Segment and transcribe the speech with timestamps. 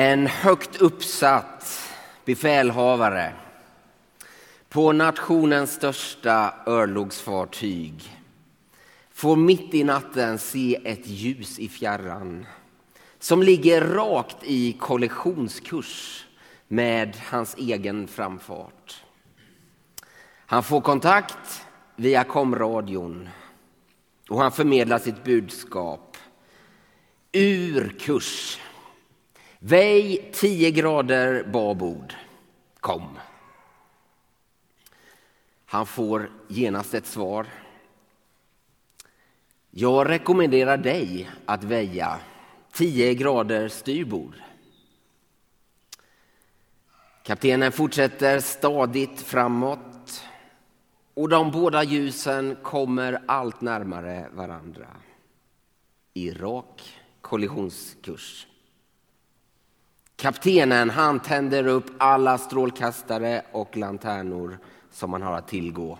[0.00, 1.90] En högt uppsatt
[2.24, 3.32] befälhavare
[4.68, 8.18] på nationens största örlogsfartyg
[9.10, 12.46] får mitt i natten se ett ljus i fjärran
[13.18, 16.26] som ligger rakt i kollisionskurs
[16.68, 19.04] med hans egen framfart.
[20.46, 21.62] Han får kontakt
[21.96, 23.28] via komradion
[24.28, 26.16] och han förmedlar sitt budskap.
[27.32, 28.58] Ur kurs.
[29.58, 32.14] Väj 10 grader babord.
[32.80, 33.18] Kom.
[35.64, 37.46] Han får genast ett svar.
[39.70, 42.20] Jag rekommenderar dig att väja
[42.72, 44.34] 10 grader styrbord.
[47.22, 50.24] Kaptenen fortsätter stadigt framåt
[51.14, 54.86] och de båda ljusen kommer allt närmare varandra
[56.14, 58.46] i rak kollisionskurs.
[60.20, 64.58] Kaptenen han tänder upp alla strålkastare och lanternor
[64.90, 65.98] som man har att tillgå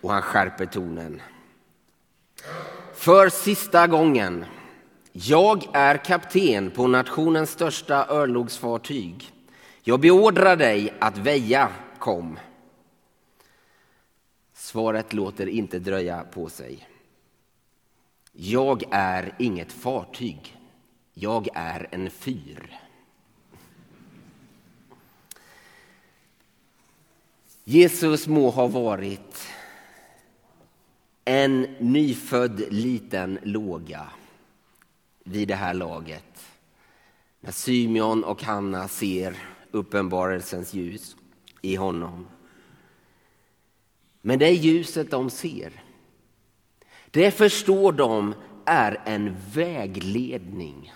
[0.00, 1.22] och han skärper tonen.
[2.94, 4.44] För sista gången.
[5.12, 9.32] Jag är kapten på nationens största örlogsfartyg.
[9.82, 11.68] Jag beordrar dig att väja,
[11.98, 12.38] kom.
[14.54, 16.88] Svaret låter inte dröja på sig.
[18.32, 20.56] Jag är inget fartyg.
[21.14, 22.78] Jag är en fyr.
[27.70, 29.48] Jesus må ha varit
[31.24, 34.10] en nyfödd liten låga
[35.24, 36.46] vid det här laget.
[37.40, 39.36] När Symeon och Hanna ser
[39.70, 41.16] uppenbarelsens ljus
[41.62, 42.26] i honom.
[44.20, 45.82] Men det ljuset de ser,
[47.10, 50.92] det förstår de är en vägledning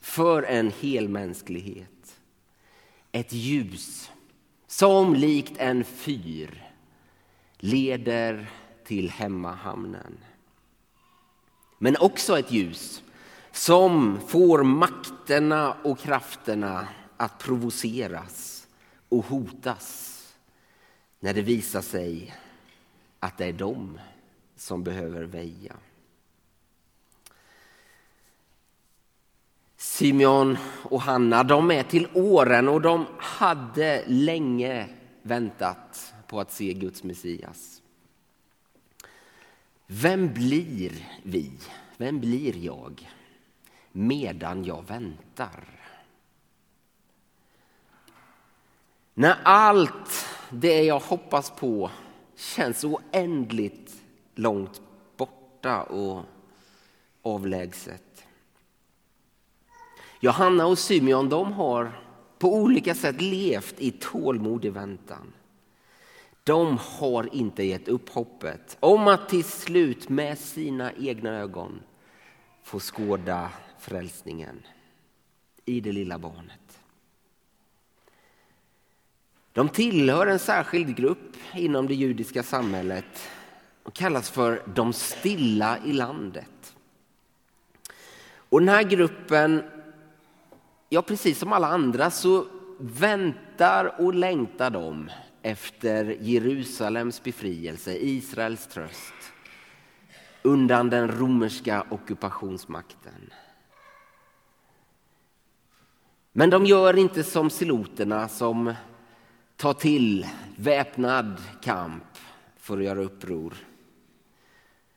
[0.00, 2.16] för en hel mänsklighet.
[3.12, 4.10] Ett ljus
[4.70, 6.72] som likt en fyr
[7.58, 8.50] leder
[8.84, 10.18] till hemmahamnen.
[11.78, 13.02] Men också ett ljus
[13.52, 18.68] som får makterna och krafterna att provoceras
[19.08, 20.18] och hotas
[21.20, 22.34] när det visar sig
[23.20, 23.98] att det är de
[24.56, 25.76] som behöver väja.
[30.00, 34.88] Simeon och Hanna de är till åren och de hade länge
[35.22, 37.82] väntat på att se Guds Messias.
[39.86, 41.52] Vem blir vi?
[41.96, 43.10] Vem blir jag
[43.92, 45.64] medan jag väntar?
[49.14, 51.90] När allt det jag hoppas på
[52.36, 54.02] känns oändligt
[54.34, 54.80] långt
[55.16, 56.24] borta och
[57.22, 58.09] avlägset.
[60.22, 61.92] Johanna och Symeon de har
[62.38, 65.32] på olika sätt levt i tålmodig väntan.
[66.44, 71.80] De har inte gett upp hoppet om att till slut med sina egna ögon
[72.62, 74.62] få skåda frälsningen
[75.64, 76.80] i det lilla barnet.
[79.52, 83.28] De tillhör en särskild grupp inom det judiska samhället
[83.82, 86.76] och kallas för de stilla i landet.
[88.32, 89.62] Och den här gruppen
[90.92, 92.46] ja, precis som alla andra så
[92.78, 95.10] väntar och längtar de
[95.42, 99.14] efter Jerusalems befrielse, Israels tröst
[100.42, 103.32] undan den romerska ockupationsmakten.
[106.32, 108.74] Men de gör inte som siloterna som
[109.56, 110.26] tar till
[110.56, 112.04] väpnad kamp
[112.56, 113.54] för att göra uppror.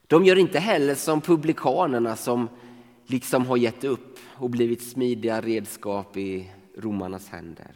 [0.08, 2.50] De gör inte heller som publikanerna som
[3.06, 7.76] liksom har gett upp och blivit smidiga redskap i romarnas händer.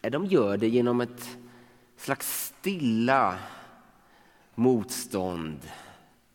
[0.00, 1.38] De gör det genom ett
[1.96, 3.38] slags stilla
[4.54, 5.70] motstånd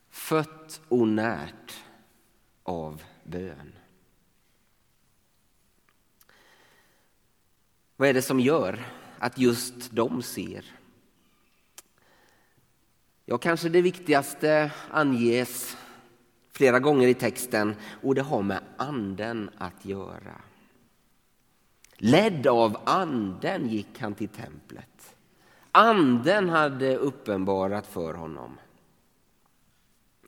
[0.09, 1.83] fött och närt
[2.63, 3.73] av bön.
[7.95, 8.85] Vad är det som gör
[9.19, 10.65] att just de ser?
[13.25, 15.77] Ja, kanske det viktigaste anges
[16.53, 20.41] flera gånger i texten och det har med anden att göra.
[21.97, 25.15] Ledd av anden gick han till templet.
[25.71, 28.57] Anden hade uppenbarat för honom.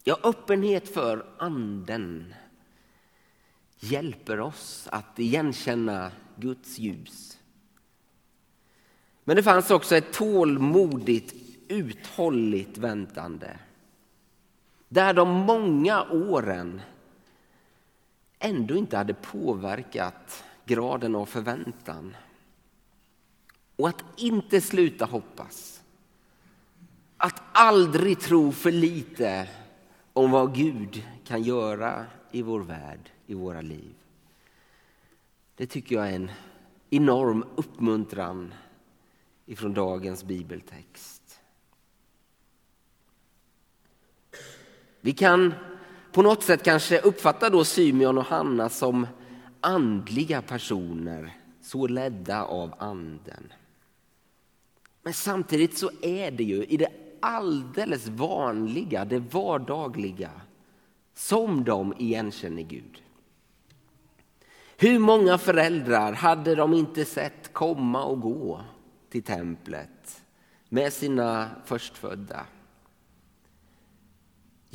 [0.03, 2.33] Ja, öppenhet för anden
[3.79, 7.37] hjälper oss att igenkänna Guds ljus.
[9.23, 11.33] Men det fanns också ett tålmodigt,
[11.67, 13.59] uthålligt väntande
[14.89, 16.81] där de många åren
[18.39, 22.15] ändå inte hade påverkat graden av förväntan.
[23.75, 25.83] Och att inte sluta hoppas.
[27.17, 29.49] Att aldrig tro för lite
[30.13, 33.93] om vad Gud kan göra i vår värld, i våra liv.
[35.55, 36.31] Det tycker jag är en
[36.89, 38.53] enorm uppmuntran
[39.45, 41.14] ifrån dagens bibeltext.
[45.05, 45.53] Vi kan
[46.11, 49.07] på något sätt kanske uppfatta då Symeon och Hanna som
[49.61, 53.53] andliga personer, så ledda av anden.
[55.03, 56.87] Men samtidigt så är det ju i det
[57.19, 60.31] alldeles vanliga, det vardagliga,
[61.13, 63.03] som de igenkänner Gud.
[64.77, 68.61] Hur många föräldrar hade de inte sett komma och gå
[69.09, 70.23] till templet
[70.69, 72.45] med sina förstfödda?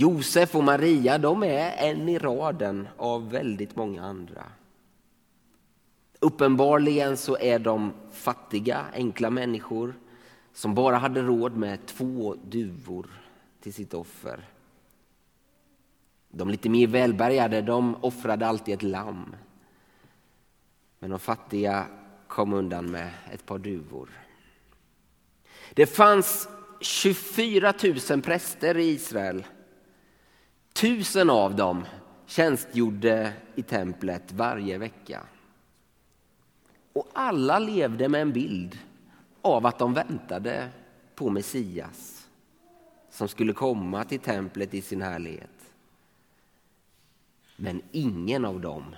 [0.00, 4.46] Josef och Maria de är en i raden av väldigt många andra.
[6.20, 9.94] Uppenbarligen så är de fattiga, enkla människor
[10.52, 13.06] som bara hade råd med två duvor
[13.60, 14.48] till sitt offer.
[16.28, 19.36] De lite mer välbärgade de offrade alltid ett lamm.
[20.98, 21.86] Men de fattiga
[22.28, 24.08] kom undan med ett par duvor.
[25.74, 26.48] Det fanns
[26.80, 27.74] 24
[28.10, 29.44] 000 präster i Israel.
[30.80, 31.84] Tusen av dem
[32.26, 35.26] tjänstgjorde i templet varje vecka.
[36.92, 38.78] Och alla levde med en bild
[39.42, 40.68] av att de väntade
[41.14, 42.28] på Messias
[43.10, 45.72] som skulle komma till templet i sin härlighet.
[47.56, 48.94] Men ingen av dem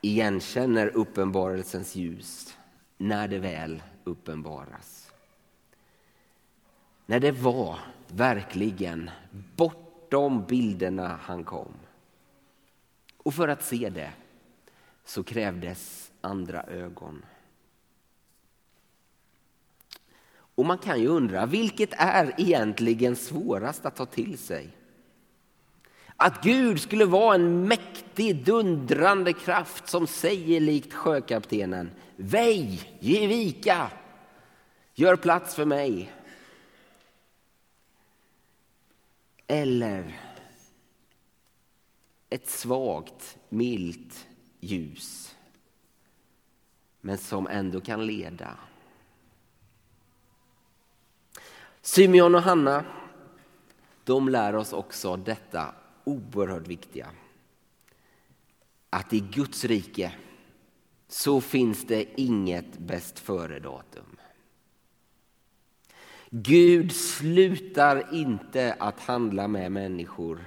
[0.00, 2.56] igenkänner uppenbarelsens ljus
[2.96, 5.12] när det väl uppenbaras.
[7.06, 7.78] När det var
[8.08, 9.10] verkligen
[10.10, 11.72] bortom bilderna han kom.
[13.16, 14.12] Och för att se det
[15.04, 17.22] så krävdes andra ögon.
[20.54, 24.76] Och man kan ju undra, vilket är egentligen svårast att ta till sig?
[26.16, 33.90] Att Gud skulle vara en mäktig, dundrande kraft som säger likt sjökaptenen Väj, ge vika,
[34.94, 36.12] gör plats för mig.
[39.52, 40.20] Eller
[42.28, 44.28] ett svagt, milt
[44.60, 45.36] ljus
[47.00, 48.58] men som ändå kan leda.
[51.80, 52.84] Symeon och Hanna
[54.04, 55.74] de lär oss också detta
[56.04, 57.10] oerhört viktiga.
[58.90, 60.14] Att i Guds rike
[61.08, 64.16] så finns det inget bäst före-datum.
[66.32, 70.44] Gud slutar inte att handla med människor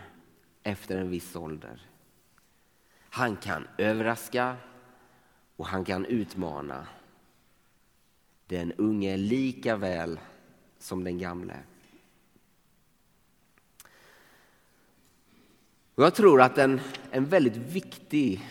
[0.64, 1.82] efter en viss ålder.
[3.10, 4.56] Han kan överraska
[5.56, 6.88] och han kan utmana
[8.48, 10.20] den unge lika väl
[10.80, 11.56] som den gamle.
[15.96, 16.82] Och jag tror att en,
[17.12, 18.48] en väldigt viktig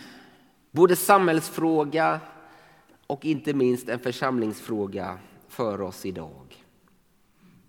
[0.71, 2.21] både samhällsfråga
[3.07, 5.19] och inte minst en församlingsfråga
[5.49, 6.62] för oss idag.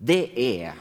[0.06, 0.74] Det är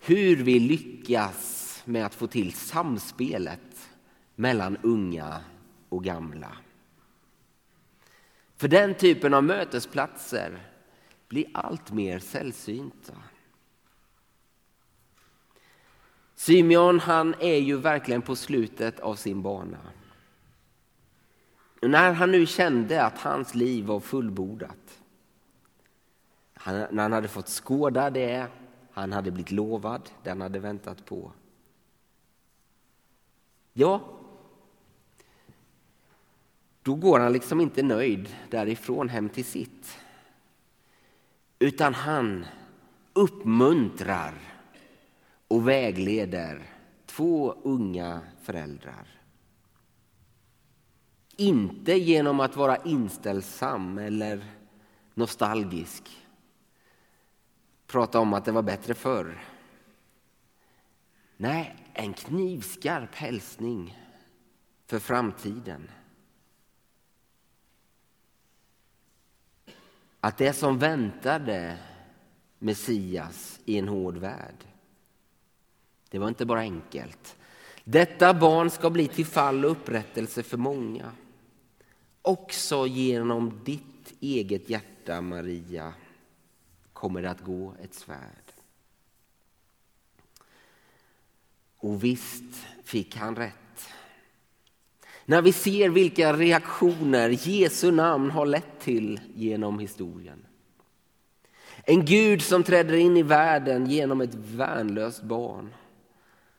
[0.00, 3.90] hur vi lyckas med att få till samspelet
[4.34, 5.40] mellan unga
[5.88, 6.56] och gamla.
[8.56, 10.60] För den typen av mötesplatser
[11.28, 13.12] blir allt mer sällsynta.
[16.34, 19.78] Symeon han är ju verkligen på slutet av sin bana.
[21.82, 25.02] När han nu kände att hans liv var fullbordat,
[26.64, 28.48] när han hade fått skåda det
[28.92, 31.32] han hade blivit lovad, det han hade väntat på.
[33.72, 34.00] Ja,
[36.82, 39.98] då går han liksom inte nöjd därifrån hem till sitt.
[41.58, 42.46] Utan han
[43.12, 44.34] uppmuntrar
[45.48, 46.62] och vägleder
[47.06, 49.08] två unga föräldrar.
[51.36, 54.44] Inte genom att vara inställsam eller
[55.14, 56.26] nostalgisk.
[57.90, 59.44] Prata om att det var bättre förr.
[61.36, 63.98] Nej, en knivskarp hälsning
[64.86, 65.90] för framtiden.
[70.20, 71.78] Att det som väntade
[72.58, 74.64] Messias i en hård värld,
[76.10, 77.36] det var inte bara enkelt.
[77.84, 81.12] Detta barn ska bli till fall och upprättelse för många.
[82.22, 85.94] Också genom ditt eget hjärta, Maria,
[87.00, 88.52] kommer det att gå ett svärd.
[91.76, 93.88] Och visst fick han rätt.
[95.24, 100.46] När vi ser vilka reaktioner Jesu namn har lett till genom historien.
[101.84, 105.74] En Gud som träder in i världen genom ett värnlöst barn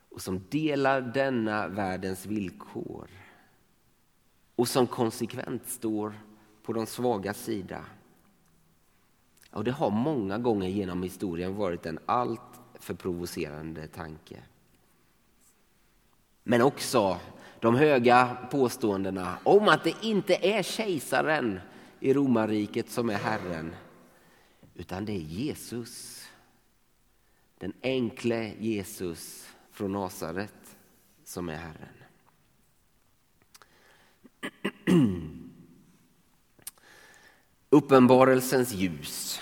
[0.10, 3.08] och som delar denna världens villkor
[4.56, 6.14] och som konsekvent står
[6.64, 7.86] på de svaga sida.
[9.52, 12.42] Och det har många gånger genom historien varit en allt
[12.80, 14.38] för provocerande tanke.
[16.44, 17.20] Men också
[17.60, 21.60] de höga påståendena om att det inte är kejsaren
[22.00, 23.76] i romarriket som är Herren,
[24.76, 26.26] utan det är Jesus.
[27.58, 30.78] Den enkle Jesus från Nasaret
[31.24, 31.88] som är Herren.
[37.74, 39.42] Uppenbarelsens ljus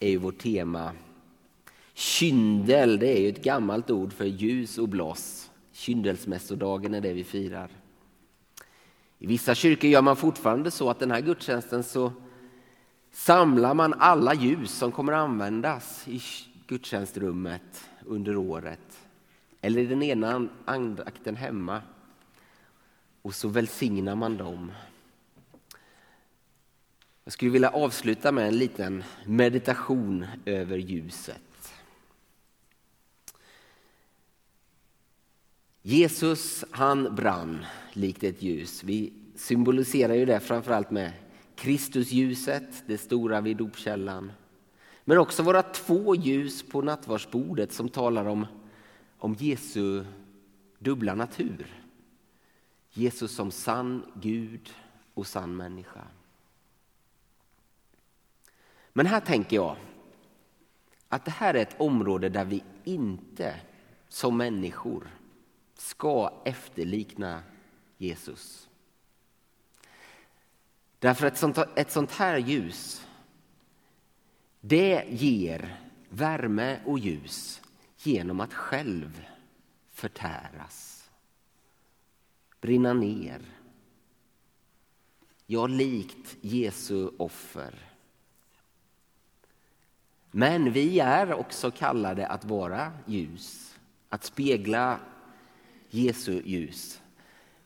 [0.00, 0.92] är ju vårt tema.
[1.94, 5.50] Kyndel, det är ju ett gammalt ord för ljus och bloss.
[5.72, 7.70] Kyndelsmässodagen är det vi firar.
[9.18, 12.12] I vissa kyrkor gör man fortfarande så att den här gudstjänsten så
[13.12, 16.22] samlar man alla ljus som kommer att användas i
[16.66, 19.06] gudstjänstrummet under året
[19.60, 21.82] eller i den ena andakten hemma
[23.22, 24.72] och så välsignar man dem.
[27.24, 31.74] Jag skulle vilja avsluta med en liten meditation över ljuset.
[35.82, 38.84] Jesus han brann likt ett ljus.
[38.84, 41.12] Vi symboliserar ju det framförallt med
[41.56, 44.32] Kristusljuset, det stora vid dopkällan.
[45.04, 48.46] Men också våra två ljus på nattvardsbordet som talar om,
[49.18, 50.04] om Jesu
[50.78, 51.84] dubbla natur.
[52.90, 54.70] Jesus som sann Gud
[55.14, 56.04] och sann människa.
[58.96, 59.76] Men här tänker jag
[61.08, 63.60] att det här är ett område där vi inte
[64.08, 65.10] som människor
[65.74, 67.42] ska efterlikna
[67.98, 68.68] Jesus.
[70.98, 73.06] Därför att ett sånt, ett sånt här ljus,
[74.60, 75.76] det ger
[76.08, 77.62] värme och ljus
[77.98, 79.26] genom att själv
[79.90, 81.10] förtäras,
[82.60, 83.42] brinna ner.
[85.46, 87.93] Ja, likt Jesu offer.
[90.36, 93.76] Men vi är också kallade att vara ljus,
[94.08, 94.98] att spegla
[95.90, 97.00] Jesu ljus.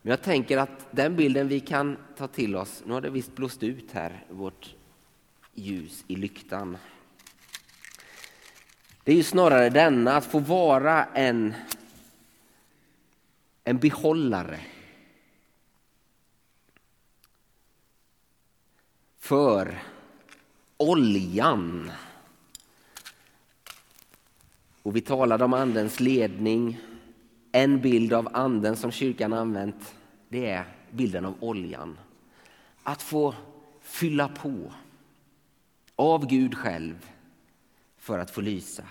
[0.03, 3.35] Men jag tänker att den bilden vi kan ta till oss, nu har det visst
[3.35, 4.75] blåst ut här, vårt
[5.55, 6.77] ljus i lyktan.
[9.05, 11.55] Det är ju snarare denna, att få vara en,
[13.65, 14.61] en behållare
[19.19, 19.79] för
[20.77, 21.91] oljan.
[24.83, 26.79] Och vi talade om Andens ledning,
[27.53, 29.95] en bild av anden som kyrkan använt,
[30.29, 31.99] det är bilden av oljan.
[32.83, 33.35] Att få
[33.81, 34.73] fylla på
[35.97, 37.07] av Gud själv
[37.99, 38.85] för att få lysa.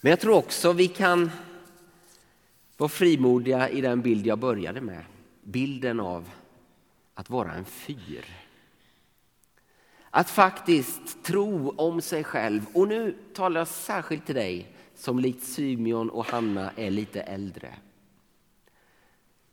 [0.00, 1.30] Men jag tror också vi kan
[2.76, 5.04] vara frimodiga i den bild jag började med.
[5.42, 6.30] Bilden av
[7.14, 8.24] att vara en fyr.
[10.18, 12.66] Att faktiskt tro om sig själv.
[12.72, 17.74] Och nu talar jag särskilt till dig som likt Symeon och Hanna är lite äldre.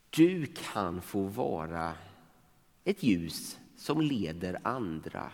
[0.10, 1.94] Du kan få vara
[2.84, 5.32] ett ljus som leder andra.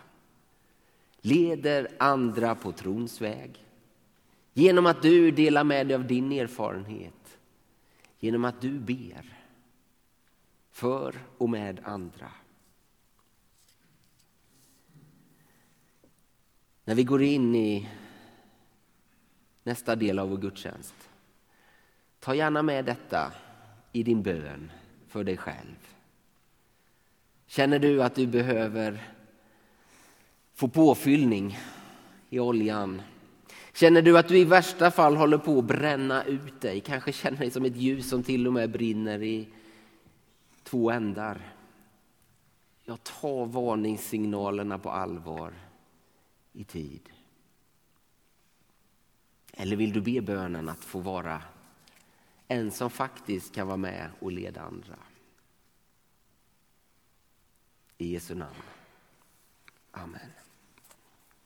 [1.20, 3.64] Leder andra på trons väg.
[4.52, 7.38] Genom att du delar med dig av din erfarenhet.
[8.18, 9.38] Genom att du ber
[10.70, 12.30] för och med andra.
[16.84, 17.88] När vi går in i
[19.62, 20.94] nästa del av vår gudstjänst.
[22.20, 23.32] Ta gärna med detta
[23.92, 24.72] i din bön
[25.08, 25.94] för dig själv.
[27.46, 29.02] Känner du att du behöver
[30.54, 31.58] få påfyllning
[32.30, 33.02] i oljan?
[33.74, 36.80] Känner du att du i värsta fall håller på att bränna ut dig?
[36.80, 39.48] Kanske känner dig som ett ljus som till och med brinner i
[40.62, 41.40] två ändar.
[42.84, 45.52] Jag tar varningssignalerna på allvar
[46.52, 47.10] i tid.
[49.52, 51.42] Eller vill du be bönen att få vara
[52.48, 54.98] en som faktiskt kan vara med och leda andra?
[57.98, 58.62] I Jesu namn.
[59.90, 60.41] Amen.